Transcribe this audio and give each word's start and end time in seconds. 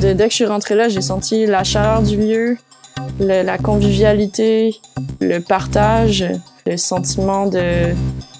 dès 0.00 0.14
que 0.14 0.30
je 0.30 0.36
suis 0.36 0.46
rentrée 0.46 0.74
là, 0.74 0.88
j'ai 0.88 1.02
senti 1.02 1.46
la 1.46 1.62
chaleur 1.62 2.02
du 2.02 2.16
lieu, 2.16 2.56
la 3.18 3.58
convivialité, 3.58 4.76
le 5.20 5.38
partage, 5.40 6.24
le 6.66 6.76
sentiment 6.76 7.46
de, 7.46 7.94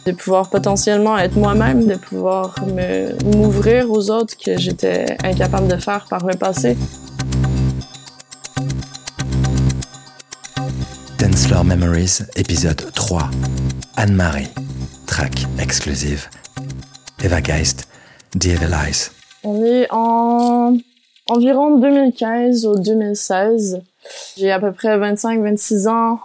de 0.06 0.12
pouvoir 0.12 0.48
potentiellement 0.48 1.18
être 1.18 1.36
moi-même, 1.36 1.86
de 1.86 1.94
pouvoir 1.94 2.54
m'ouvrir 3.24 3.90
aux 3.90 4.10
autres 4.10 4.34
que 4.42 4.56
j'étais 4.56 5.16
incapable 5.22 5.68
de 5.68 5.76
faire 5.76 6.06
par 6.08 6.26
le 6.26 6.34
passé. 6.36 6.76
Dance 11.18 11.64
Memories, 11.64 12.20
épisode 12.36 12.90
3. 12.94 13.30
Anne-Marie, 13.96 14.48
track 15.06 15.46
exclusive. 15.58 16.28
Eva 17.22 17.42
Geist, 17.42 17.88
Eyes. 18.42 19.10
On 19.44 19.64
est 19.64 19.86
en 19.90 20.76
environ 21.30 21.78
2015 21.78 22.66
ou 22.66 22.78
2016. 22.78 23.80
J'ai 24.36 24.50
à 24.50 24.58
peu 24.58 24.72
près 24.72 24.98
25-26 24.98 25.88
ans. 25.88 26.18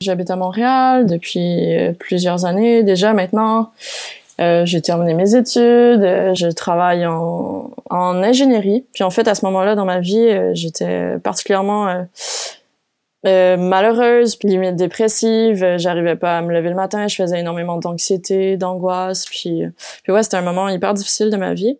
J'habite 0.00 0.30
à 0.30 0.36
Montréal 0.36 1.06
depuis 1.06 1.76
euh, 1.76 1.92
plusieurs 1.92 2.44
années 2.44 2.82
déjà 2.82 3.12
maintenant. 3.12 3.72
Euh, 4.40 4.64
j'ai 4.64 4.80
terminé 4.80 5.12
mes 5.12 5.34
études, 5.34 6.00
je 6.34 6.50
travaille 6.50 7.04
en, 7.04 7.70
ingénierie. 7.90 8.86
Puis 8.94 9.04
en 9.04 9.10
fait, 9.10 9.28
à 9.28 9.34
ce 9.34 9.44
moment-là 9.44 9.74
dans 9.74 9.84
ma 9.84 10.00
vie, 10.00 10.16
euh, 10.16 10.52
j'étais 10.54 11.18
particulièrement 11.18 11.88
euh, 11.88 12.02
euh, 13.26 13.58
malheureuse, 13.58 14.38
limite 14.42 14.76
dépressive. 14.76 15.76
J'arrivais 15.76 16.16
pas 16.16 16.38
à 16.38 16.42
me 16.42 16.54
lever 16.54 16.70
le 16.70 16.74
matin. 16.74 17.06
Je 17.06 17.16
faisais 17.16 17.40
énormément 17.40 17.76
d'anxiété, 17.76 18.56
d'angoisse. 18.56 19.26
Puis, 19.26 19.62
puis 20.02 20.12
ouais, 20.12 20.22
c'était 20.22 20.38
un 20.38 20.42
moment 20.42 20.68
hyper 20.70 20.94
difficile 20.94 21.28
de 21.28 21.36
ma 21.36 21.52
vie. 21.52 21.78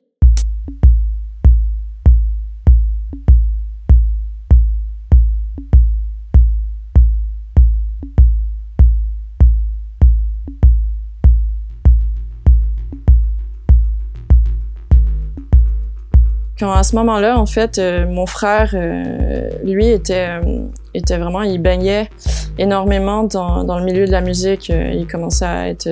À 16.69 16.83
ce 16.83 16.95
moment-là, 16.97 17.39
en 17.39 17.47
fait, 17.47 17.79
euh, 17.79 18.07
mon 18.07 18.27
frère, 18.27 18.71
euh, 18.75 19.49
lui, 19.65 19.89
était, 19.89 20.29
euh, 20.29 20.61
était 20.95 21.17
vraiment, 21.17 21.43
il 21.43 21.61
baignait 21.61 22.11
énormément 22.59 23.25
dans, 23.25 23.79
le 23.79 23.85
milieu 23.85 24.07
de 24.07 24.13
la 24.13 24.21
musique. 24.21 24.69
il 24.69 25.07
commençait 25.07 25.45
à 25.45 25.69
être, 25.69 25.89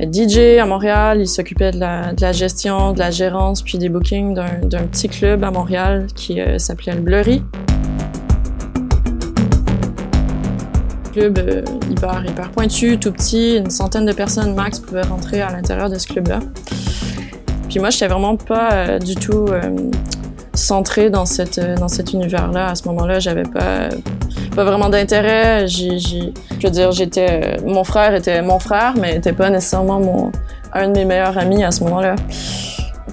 DJ 0.00 0.58
à 0.60 0.66
Montréal. 0.66 1.20
Il 1.20 1.28
s'occupait 1.28 1.70
de 1.70 1.78
la, 1.78 2.32
gestion, 2.32 2.92
de 2.92 2.98
la 2.98 3.10
gérance, 3.10 3.62
puis 3.62 3.78
des 3.78 3.88
bookings 3.88 4.34
d'un 4.34 4.86
petit 4.86 5.08
club 5.08 5.44
à 5.44 5.50
Montréal 5.50 6.06
qui 6.14 6.40
s'appelait 6.56 6.94
le 6.94 7.00
Blurry. 7.00 7.42
club 11.12 11.64
hyper, 11.90 12.24
hyper 12.28 12.50
pointu, 12.50 12.98
tout 12.98 13.10
petit, 13.12 13.56
une 13.56 13.70
centaine 13.70 14.06
de 14.06 14.12
personnes 14.12 14.54
max 14.54 14.78
pouvaient 14.78 15.02
rentrer 15.02 15.40
à 15.40 15.50
l'intérieur 15.50 15.90
de 15.90 15.98
ce 15.98 16.06
club-là. 16.06 16.40
Puis 17.68 17.80
moi, 17.80 17.90
j'étais 17.90 18.08
vraiment 18.08 18.36
pas 18.36 18.72
euh, 18.72 18.98
du 18.98 19.14
tout 19.14 19.46
euh, 19.48 19.60
centrée 20.54 21.10
dans 21.10 21.26
cette 21.26 21.58
euh, 21.58 21.76
dans 21.76 21.88
cet 21.88 22.12
univers-là. 22.12 22.70
À 22.70 22.74
ce 22.74 22.88
moment-là, 22.88 23.20
j'avais 23.20 23.42
pas 23.42 23.90
pas 24.56 24.64
vraiment 24.64 24.88
d'intérêt. 24.88 25.68
Je 25.68 26.32
veux 26.62 26.70
dire, 26.70 26.92
j'étais 26.92 27.58
mon 27.64 27.84
frère 27.84 28.14
était 28.14 28.40
mon 28.42 28.58
frère, 28.58 28.94
mais 28.98 29.16
était 29.16 29.34
pas 29.34 29.50
nécessairement 29.50 30.00
mon 30.00 30.32
un 30.72 30.88
de 30.88 30.98
mes 30.98 31.04
meilleurs 31.04 31.36
amis 31.36 31.62
à 31.62 31.70
ce 31.70 31.84
moment-là. 31.84 32.14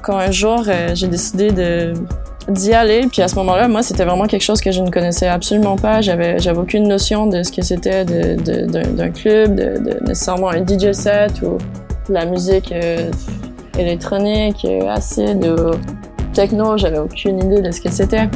Quand 0.02 0.18
un 0.18 0.32
jour 0.32 0.64
j'ai 0.94 1.08
décidé 1.08 1.52
de 1.52 1.94
d'y 2.48 2.74
aller, 2.74 3.08
puis 3.12 3.24
à 3.24 3.28
ce 3.28 3.34
moment-là, 3.36 3.68
moi, 3.68 3.82
c'était 3.82 4.06
vraiment 4.06 4.28
quelque 4.28 4.44
chose 4.44 4.62
que 4.62 4.72
je 4.72 4.80
ne 4.80 4.92
connaissais 4.92 5.28
absolument 5.28 5.78
pas. 5.78 6.02
J'avais 6.02 6.38
j'avais 6.40 6.60
aucune 6.60 6.88
notion 6.88 7.26
de 7.26 7.42
ce 7.42 7.52
que 7.52 7.64
c'était 7.64 8.06
de, 8.06 8.36
de, 8.36 8.66
d'un 8.66 9.10
club, 9.10 9.56
de, 9.56 9.80
de, 9.80 10.06
nécessairement 10.06 10.50
un 10.50 10.64
DJ 10.64 10.92
set 10.92 11.42
ou 11.42 11.58
la 12.08 12.26
musique 12.26 12.72
électronique, 13.78 14.66
acide, 14.90 15.46
techno, 16.34 16.78
j'avais 16.78 17.00
aucune 17.00 17.40
idée 17.40 17.62
de 17.62 17.72
ce 17.72 17.82
que 17.82 17.92
c'était. 17.92 18.30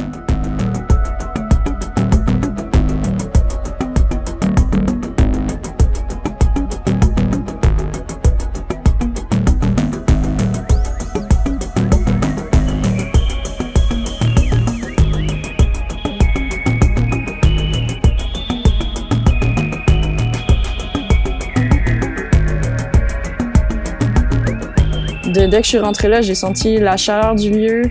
Dès 25.32 25.48
que 25.48 25.64
je 25.64 25.68
suis 25.68 25.78
rentrée 25.78 26.08
là, 26.08 26.20
j'ai 26.20 26.34
senti 26.34 26.78
la 26.78 26.96
chaleur 26.96 27.34
du 27.34 27.50
lieu, 27.50 27.90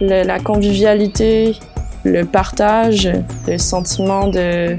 la 0.00 0.38
convivialité, 0.38 1.56
le 2.04 2.24
partage, 2.24 3.10
le 3.46 3.58
sentiment 3.58 4.28
de, 4.28 4.76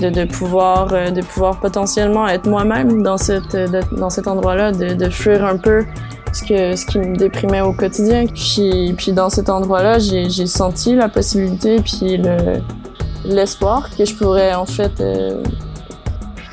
de, 0.00 0.24
pouvoir, 0.24 0.92
euh, 0.92 1.10
de 1.10 1.22
pouvoir 1.22 1.58
potentiellement 1.60 2.28
être 2.28 2.48
moi-même 2.48 3.02
dans, 3.02 3.18
cette, 3.18 3.56
dans 3.96 4.10
cet 4.10 4.28
endroit-là, 4.28 4.72
de, 4.72 4.94
de 4.94 5.10
fuir 5.10 5.44
un 5.44 5.56
peu 5.56 5.84
ce, 6.32 6.42
que, 6.42 6.76
ce 6.76 6.86
qui 6.86 6.98
me 6.98 7.16
déprimait 7.16 7.62
au 7.62 7.72
quotidien. 7.72 8.26
Puis, 8.26 8.94
puis 8.96 9.12
dans 9.12 9.30
cet 9.30 9.48
endroit-là, 9.48 9.98
j'ai 9.98 10.46
senti 10.46 10.94
la 10.94 11.08
possibilité 11.08 11.80
puis 11.80 12.20
l'espoir 13.24 13.88
que 13.96 14.04
je 14.04 14.14
pourrais 14.14 14.54
en 14.54 14.66
fait 14.66 15.00
euh, 15.00 15.42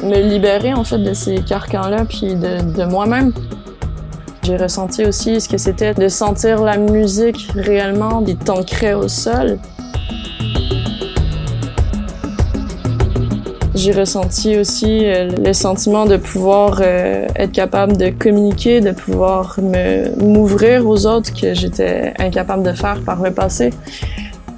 me 0.03 0.19
libérer 0.22 0.73
en 0.73 0.84
fait 0.84 0.97
de 0.97 1.13
ces 1.13 1.39
carcans-là 1.41 2.05
puis 2.05 2.35
de, 2.35 2.61
de 2.75 2.85
moi-même. 2.85 3.31
J'ai 4.45 4.57
ressenti 4.57 5.03
aussi 5.03 5.41
ce 5.41 5.50
que 5.50 5.57
c'était 5.57 5.95
de 5.95 6.07
sentir 6.07 6.61
la 6.61 6.78
musique 6.78 7.47
réellement, 7.56 8.22
d'y 8.22 8.35
t'ancrer 8.35 8.94
au 8.94 9.07
sol. 9.07 9.57
J'ai 13.73 13.91
ressenti 13.91 14.55
aussi 14.59 15.03
euh, 15.03 15.31
le 15.44 15.51
sentiment 15.51 16.05
de 16.05 16.17
pouvoir 16.17 16.79
euh, 16.79 17.25
être 17.35 17.53
capable 17.53 17.97
de 17.97 18.11
communiquer, 18.11 18.81
de 18.81 18.91
pouvoir 18.91 19.59
m'ouvrir 20.22 20.88
aux 20.88 21.07
autres 21.07 21.34
que 21.34 21.55
j'étais 21.55 22.13
incapable 22.19 22.61
de 22.61 22.73
faire 22.73 23.01
par 23.03 23.23
le 23.23 23.31
passé. 23.31 23.72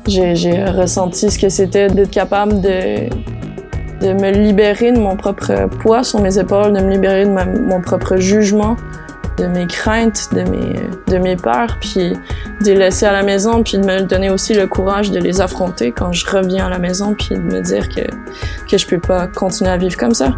J'ai 0.05 0.65
ressenti 0.65 1.31
ce 1.31 1.39
que 1.39 1.47
c'était 1.47 1.87
d'être 1.87 2.11
capable 2.11 2.59
de 2.59 3.07
me 4.01 4.31
libérer 4.31 4.91
de 4.91 4.99
mon 4.99 5.15
propre 5.15 5.69
poids 5.79 6.03
sur 6.03 6.19
mes 6.19 6.37
épaules, 6.37 6.73
de 6.73 6.81
me 6.81 6.91
libérer 6.91 7.25
de 7.25 7.31
mon 7.31 7.79
propre 7.79 8.17
jugement, 8.17 8.75
de 9.37 9.45
mes 9.47 9.67
craintes, 9.67 10.29
de 10.33 10.41
mes, 10.41 10.89
de 11.07 11.17
mes 11.17 11.35
peurs, 11.35 11.77
puis 11.79 12.13
de 12.61 12.65
les 12.65 12.75
laisser 12.75 13.05
à 13.05 13.11
la 13.11 13.23
maison, 13.23 13.63
puis 13.63 13.77
de 13.77 13.85
me 13.85 14.01
donner 14.01 14.29
aussi 14.29 14.53
le 14.53 14.67
courage 14.67 15.11
de 15.11 15.19
les 15.19 15.41
affronter 15.41 15.91
quand 15.91 16.11
je 16.11 16.27
reviens 16.27 16.65
à 16.67 16.69
la 16.69 16.79
maison, 16.79 17.13
puis 17.13 17.35
de 17.35 17.41
me 17.41 17.61
dire 17.61 17.87
que, 17.89 18.01
que 18.69 18.77
je 18.77 18.87
peux 18.87 18.99
pas 18.99 19.27
continuer 19.27 19.71
à 19.71 19.77
vivre 19.77 19.97
comme 19.97 20.13
ça. 20.13 20.31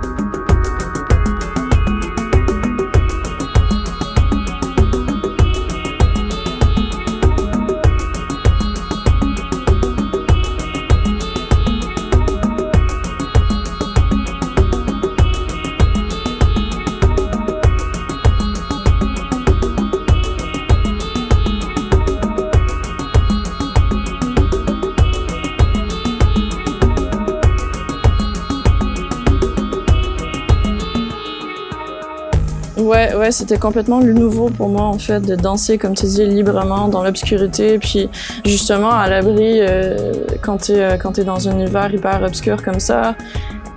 C'était 33.31 33.57
complètement 33.57 33.99
le 33.99 34.13
nouveau 34.13 34.49
pour 34.49 34.69
moi 34.69 34.83
en 34.83 34.97
fait 34.97 35.19
de 35.19 35.35
danser 35.35 35.77
comme 35.77 35.93
tu 35.93 36.05
dis 36.05 36.25
librement 36.25 36.87
dans 36.87 37.03
l'obscurité, 37.03 37.77
puis 37.77 38.09
justement 38.43 38.91
à 38.91 39.07
l'abri 39.07 39.59
euh, 39.61 40.13
quand 40.41 40.57
t'es 40.57 40.81
euh, 40.81 40.97
quand 40.97 41.19
es 41.19 41.23
dans 41.23 41.47
un 41.47 41.51
univers 41.53 41.93
hyper 41.93 42.23
obscur 42.23 42.63
comme 42.63 42.79
ça, 42.79 43.15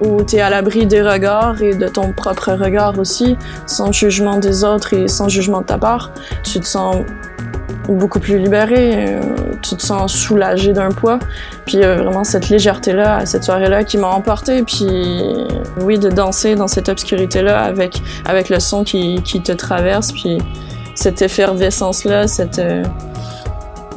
où 0.04 0.22
t'es 0.22 0.40
à 0.40 0.48
l'abri 0.48 0.86
des 0.86 1.02
regards 1.02 1.62
et 1.62 1.74
de 1.74 1.88
ton 1.88 2.12
propre 2.12 2.52
regard 2.52 2.98
aussi, 2.98 3.36
sans 3.66 3.92
jugement 3.92 4.38
des 4.38 4.64
autres 4.64 4.94
et 4.94 5.08
sans 5.08 5.28
jugement 5.28 5.60
de 5.60 5.66
ta 5.66 5.78
part, 5.78 6.12
tu 6.44 6.58
te 6.58 6.66
sens 6.66 6.96
beaucoup 7.88 8.20
plus 8.20 8.38
libéré, 8.38 8.94
euh, 9.08 9.20
tu 9.60 9.76
te 9.76 9.82
sens 9.82 10.12
soulagé 10.14 10.72
d'un 10.72 10.90
poids. 10.90 11.18
Puis 11.66 11.82
euh, 11.82 11.96
vraiment 11.96 12.24
cette 12.24 12.48
légèreté-là, 12.48 13.26
cette 13.26 13.44
soirée-là 13.44 13.84
qui 13.84 13.98
m'a 13.98 14.08
emporté. 14.08 14.62
Puis 14.62 15.22
oui, 15.80 15.98
de 15.98 16.08
danser 16.08 16.54
dans 16.54 16.68
cette 16.68 16.88
obscurité-là 16.88 17.60
avec, 17.60 18.00
avec 18.24 18.48
le 18.48 18.60
son 18.60 18.84
qui, 18.84 19.22
qui 19.22 19.42
te 19.42 19.52
traverse. 19.52 20.12
Puis 20.12 20.38
cette 20.94 21.22
effervescence-là, 21.22 22.28
cette, 22.28 22.58
euh, 22.58 22.82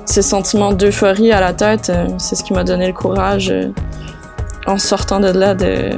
ces 0.05 0.21
sentiments 0.21 0.73
d'euphorie 0.73 1.31
à 1.31 1.39
la 1.39 1.53
tête, 1.53 1.91
c'est 2.17 2.35
ce 2.35 2.43
qui 2.43 2.53
m'a 2.53 2.63
donné 2.63 2.87
le 2.87 2.93
courage 2.93 3.53
en 4.67 4.77
sortant 4.77 5.19
de 5.19 5.27
là 5.27 5.53
de, 5.55 5.89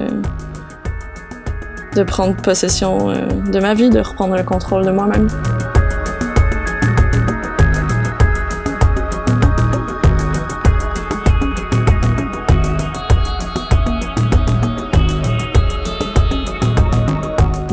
de 1.95 2.03
prendre 2.03 2.35
possession 2.37 3.09
de 3.09 3.59
ma 3.59 3.73
vie, 3.73 3.89
de 3.89 3.99
reprendre 3.99 4.35
le 4.35 4.43
contrôle 4.43 4.85
de 4.85 4.91
moi-même. 4.91 5.27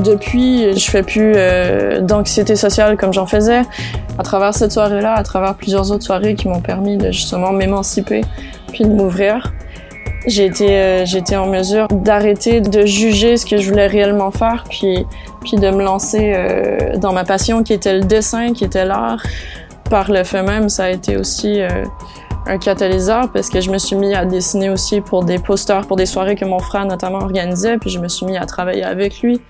Depuis, 0.04 0.76
je 0.76 0.90
fais 0.90 1.02
plus 1.02 1.32
euh, 1.36 2.00
d'anxiété 2.00 2.56
sociale 2.56 2.96
comme 2.96 3.12
j'en 3.12 3.26
faisais. 3.26 3.62
À 4.18 4.22
travers 4.22 4.54
cette 4.54 4.72
soirée-là, 4.72 5.14
à 5.14 5.22
travers 5.22 5.54
plusieurs 5.54 5.90
autres 5.90 6.04
soirées 6.04 6.34
qui 6.34 6.48
m'ont 6.48 6.60
permis 6.60 6.96
de 6.96 7.10
justement 7.10 7.52
m'émanciper 7.52 8.20
puis 8.72 8.84
de 8.84 8.90
m'ouvrir, 8.90 9.52
j'ai 10.26 10.46
été, 10.46 10.68
euh, 10.70 11.04
été 11.04 11.36
en 11.36 11.46
mesure 11.46 11.88
d'arrêter 11.88 12.60
de 12.60 12.86
juger 12.86 13.36
ce 13.36 13.44
que 13.44 13.58
je 13.58 13.68
voulais 13.68 13.86
réellement 13.86 14.30
faire 14.30 14.64
puis, 14.68 15.06
puis 15.42 15.56
de 15.56 15.70
me 15.70 15.82
lancer 15.82 16.32
euh, 16.34 16.96
dans 16.96 17.12
ma 17.12 17.24
passion 17.24 17.62
qui 17.62 17.72
était 17.72 17.94
le 17.94 18.04
dessin, 18.04 18.52
qui 18.52 18.64
était 18.64 18.84
l'art. 18.84 19.22
Par 19.90 20.10
le 20.10 20.24
fait 20.24 20.42
même, 20.42 20.70
ça 20.70 20.84
a 20.84 20.90
été 20.90 21.18
aussi 21.18 21.60
euh, 21.60 21.68
un 22.46 22.56
catalyseur 22.56 23.30
parce 23.32 23.50
que 23.50 23.60
je 23.60 23.70
me 23.70 23.76
suis 23.76 23.96
mis 23.96 24.14
à 24.14 24.24
dessiner 24.24 24.70
aussi 24.70 25.02
pour 25.02 25.24
des 25.24 25.38
posters, 25.38 25.86
pour 25.86 25.96
des 25.96 26.06
soirées 26.06 26.36
que 26.36 26.46
mon 26.46 26.58
frère 26.58 26.86
notamment 26.86 27.18
organisait, 27.18 27.76
puis 27.76 27.90
je 27.90 27.98
me 27.98 28.08
suis 28.08 28.24
mis 28.24 28.38
à 28.38 28.46
travailler 28.46 28.84
avec 28.84 29.20
lui. 29.20 29.42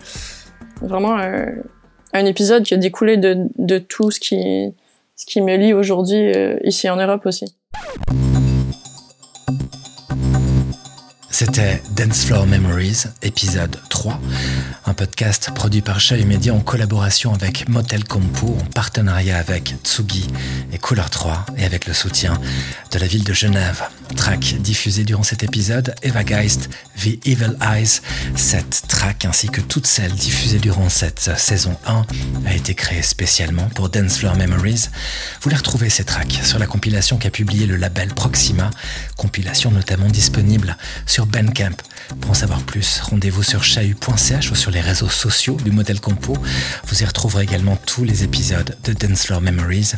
Vraiment 0.82 1.16
un, 1.16 1.46
un 2.14 2.24
épisode 2.24 2.62
qui 2.62 2.72
a 2.72 2.76
découlé 2.76 3.16
de, 3.16 3.78
tout 3.78 4.10
ce 4.10 4.20
qui, 4.20 4.72
ce 5.16 5.26
qui 5.26 5.42
me 5.42 5.56
lie 5.56 5.74
aujourd'hui 5.74 6.32
euh, 6.32 6.56
ici 6.62 6.88
en 6.88 6.96
Europe 6.96 7.26
aussi. 7.26 7.54
C'était 11.34 11.82
Dance 11.90 12.26
Floor 12.26 12.46
Memories, 12.46 13.06
épisode 13.22 13.76
3, 13.88 14.20
un 14.86 14.94
podcast 14.94 15.50
produit 15.52 15.82
par 15.82 15.98
Chalut 15.98 16.26
Media 16.26 16.54
en 16.54 16.60
collaboration 16.60 17.34
avec 17.34 17.68
Motel 17.68 18.04
Compo, 18.04 18.56
en 18.60 18.64
partenariat 18.66 19.36
avec 19.36 19.74
Tsugi 19.82 20.28
et 20.72 20.78
Couleur 20.78 21.10
3 21.10 21.46
et 21.56 21.64
avec 21.64 21.88
le 21.88 21.92
soutien 21.92 22.40
de 22.92 22.98
la 23.00 23.08
ville 23.08 23.24
de 23.24 23.32
Genève. 23.32 23.82
Track 24.14 24.60
diffusé 24.60 25.02
durant 25.02 25.24
cet 25.24 25.42
épisode, 25.42 25.92
Eva 26.02 26.22
Geist, 26.22 26.70
The 27.02 27.18
Evil 27.26 27.56
Eyes. 27.60 28.00
Cette 28.36 28.84
track 28.86 29.24
ainsi 29.24 29.48
que 29.48 29.60
toutes 29.60 29.88
celles 29.88 30.12
diffusées 30.12 30.60
durant 30.60 30.88
cette 30.88 31.36
saison 31.36 31.76
1 31.84 32.06
a 32.46 32.54
été 32.54 32.74
créée 32.74 33.02
spécialement 33.02 33.68
pour 33.74 33.88
Dance 33.88 34.18
Floor 34.18 34.36
Memories. 34.36 34.84
Vous 35.42 35.50
les 35.50 35.56
retrouvez 35.56 35.90
ces 35.90 36.04
tracks 36.04 36.38
sur 36.44 36.60
la 36.60 36.68
compilation 36.68 37.18
qu'a 37.18 37.30
publié 37.30 37.66
le 37.66 37.74
label 37.74 38.14
Proxima, 38.14 38.70
compilation 39.16 39.72
notamment 39.72 40.06
disponible 40.06 40.76
sur 41.06 41.23
Bandcamp. 41.26 41.76
Pour 42.20 42.30
en 42.30 42.34
savoir 42.34 42.62
plus, 42.62 43.00
rendez-vous 43.00 43.42
sur 43.42 43.64
chahut.ch 43.64 44.50
ou 44.50 44.54
sur 44.54 44.70
les 44.70 44.80
réseaux 44.80 45.08
sociaux 45.08 45.56
du 45.64 45.70
modèle 45.70 46.00
Compo. 46.00 46.36
Vous 46.86 47.02
y 47.02 47.04
retrouverez 47.04 47.44
également 47.44 47.76
tous 47.76 48.04
les 48.04 48.24
épisodes 48.24 48.76
de 48.84 48.92
Dance 48.92 49.26
Floor 49.26 49.40
Memories. 49.40 49.92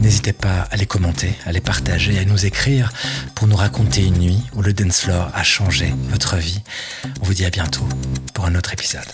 N'hésitez 0.00 0.32
pas 0.32 0.68
à 0.70 0.76
les 0.76 0.86
commenter, 0.86 1.34
à 1.46 1.52
les 1.52 1.60
partager, 1.60 2.18
à 2.18 2.24
nous 2.24 2.46
écrire 2.46 2.92
pour 3.34 3.46
nous 3.46 3.56
raconter 3.56 4.04
une 4.04 4.18
nuit 4.18 4.42
où 4.54 4.62
le 4.62 4.72
dance 4.72 5.00
floor 5.00 5.30
a 5.34 5.42
changé 5.42 5.94
votre 6.10 6.36
vie. 6.36 6.60
On 7.20 7.24
vous 7.24 7.34
dit 7.34 7.44
à 7.44 7.50
bientôt 7.50 7.86
pour 8.34 8.46
un 8.46 8.54
autre 8.54 8.72
épisode. 8.72 9.06